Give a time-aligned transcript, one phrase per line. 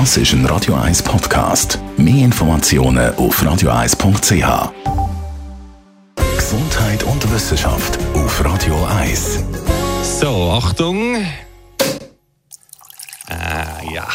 [0.00, 1.78] Das ist ein Radio 1 Podcast.
[1.96, 4.72] Mehr Informationen auf radio1.ch.
[6.36, 9.44] Gesundheit und Wissenschaft auf Radio 1.
[10.02, 11.14] So, Achtung.
[13.28, 14.08] Äh, ja.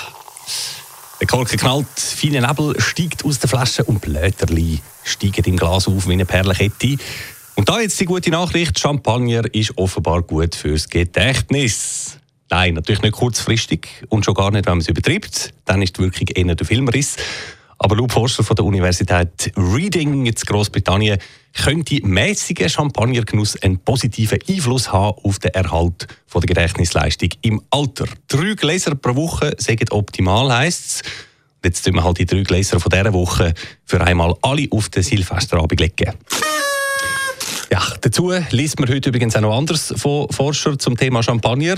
[1.22, 6.10] Der Korken knallt, feiner Nebel steigt aus der Flasche und Blätterli steigen im Glas auf
[6.10, 6.98] wie eine Perlenkette.
[7.56, 12.19] Und da jetzt die gute Nachricht, Champagner ist offenbar gut fürs Gedächtnis.
[12.50, 15.54] Nein, natürlich nicht kurzfristig und schon gar nicht, wenn man es übertreibt.
[15.66, 17.16] Dann ist die Wirkung eher der Filmriss.
[17.82, 21.18] Aber laut Forscher von der Universität Reading in Großbritannien
[21.54, 28.06] könnte mäßiger Champagnergenuss einen positiven Einfluss haben auf den Erhalt von der Gedächtnisleistung im Alter.
[28.28, 31.02] Drei Gläser pro Woche sagen optimal, heisst es.
[31.64, 33.54] Jetzt tun wir halt die drei Gläser von dieser Woche
[33.86, 36.14] für einmal alle auf den Silvesterabend legen.
[37.72, 41.76] Ja, dazu liest man heute übrigens auch noch anders von Forschern zum Thema Champagner.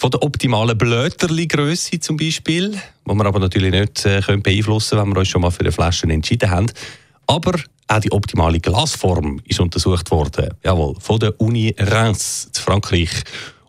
[0.00, 5.08] Von der optimalen Blöterli-Grösse zum Beispiel, die wir aber natürlich nicht äh, können beeinflussen können,
[5.08, 6.72] wenn wir uns schon mal für eine Flasche entschieden haben.
[7.26, 10.54] Aber auch die optimale Glasform ist untersucht worden.
[10.64, 13.10] Jawohl, von der Uni Reims in Frankreich.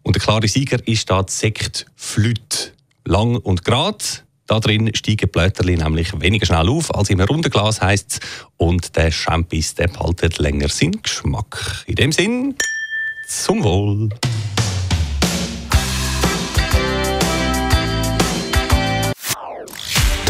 [0.04, 2.76] Und der klare Sieger ist da die Sekt Flüt.
[3.04, 3.98] Lang und gerade.
[4.48, 8.22] Da drin steigen Blätterli nämlich weniger schnell auf als im runden Glas heisst.
[8.56, 11.84] Und der Champis der behaltet länger seinen Geschmack.
[11.88, 12.56] In dem Sinn,
[13.28, 14.08] zum Wohl.